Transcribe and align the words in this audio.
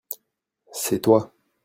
c'est 0.73 0.99
toi. 1.01 1.31